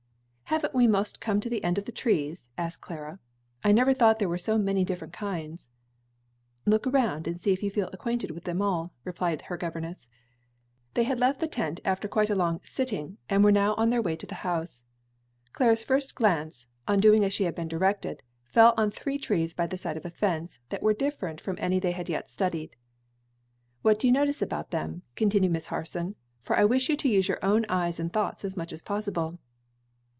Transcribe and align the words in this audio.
"Haven't 0.51 0.75
we 0.75 0.85
'most 0.85 1.21
come 1.21 1.39
to 1.39 1.49
the 1.49 1.63
end 1.63 1.77
of 1.77 1.85
the 1.85 1.93
trees?" 1.93 2.51
asked 2.57 2.81
Clara. 2.81 3.19
"I 3.63 3.71
never 3.71 3.93
thought 3.93 4.15
that 4.19 4.19
there 4.19 4.27
were 4.27 4.37
so 4.37 4.57
many 4.57 4.83
different 4.83 5.13
kinds," 5.13 5.69
"Look 6.65 6.85
around 6.85 7.25
and 7.25 7.39
see 7.39 7.53
if 7.53 7.63
you 7.63 7.71
feel 7.71 7.89
acquainted 7.93 8.31
with 8.31 8.43
them 8.43 8.61
all," 8.61 8.91
replied 9.05 9.43
her 9.43 9.55
governess. 9.55 10.09
They 10.93 11.03
had 11.03 11.21
left 11.21 11.39
the 11.39 11.47
tent 11.47 11.79
after 11.85 12.09
quite 12.09 12.29
a 12.29 12.35
long 12.35 12.59
"sitting," 12.65 13.17
and 13.29 13.45
were 13.45 13.51
now 13.53 13.75
on 13.75 13.91
their 13.91 14.01
way 14.01 14.17
to 14.17 14.25
the 14.25 14.35
house. 14.43 14.83
Clara's 15.53 15.85
first 15.85 16.15
glance, 16.15 16.65
on 16.85 16.99
doing 16.99 17.23
as 17.23 17.31
she 17.31 17.45
had 17.45 17.55
been 17.55 17.69
directed, 17.69 18.21
fell 18.43 18.73
on 18.75 18.91
three 18.91 19.17
trees 19.17 19.53
by 19.53 19.67
the 19.67 19.77
side 19.77 19.95
of 19.95 20.05
a 20.05 20.09
fence, 20.11 20.59
that 20.67 20.83
were 20.83 20.93
different 20.93 21.39
from 21.39 21.55
any 21.61 21.79
they 21.79 21.93
had 21.93 22.09
yet 22.09 22.29
studied. 22.29 22.75
"What 23.83 23.97
do 24.01 24.05
you 24.07 24.11
notice 24.11 24.41
about 24.41 24.71
them?" 24.71 25.03
continued 25.15 25.53
Miss 25.53 25.67
Harson; 25.67 26.15
"for 26.41 26.57
I 26.57 26.65
wish 26.65 26.89
you 26.89 26.97
to 26.97 27.07
use 27.09 27.29
your 27.29 27.39
own 27.41 27.65
eyes 27.69 28.01
and 28.01 28.11
thoughts 28.11 28.43
as 28.43 28.57
much 28.57 28.73
as 28.73 28.81
possible." 28.81 29.39